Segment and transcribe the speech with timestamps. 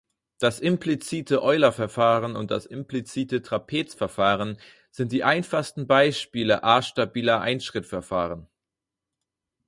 [0.39, 4.57] Das implizite Euler-Verfahren und das implizite Trapez-Verfahren
[4.89, 8.47] sind die einfachsten Beispiele A-stabiler Einschrittverfahren.